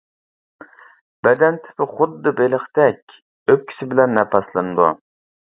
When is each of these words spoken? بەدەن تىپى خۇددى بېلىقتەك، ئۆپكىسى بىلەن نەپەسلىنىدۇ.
بەدەن 1.27 1.59
تىپى 1.67 1.87
خۇددى 1.91 2.33
بېلىقتەك، 2.41 3.19
ئۆپكىسى 3.53 3.91
بىلەن 3.93 4.21
نەپەسلىنىدۇ. 4.21 4.93